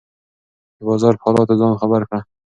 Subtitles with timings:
[0.77, 2.19] د بازار په حالاتو ځان خبر کړه.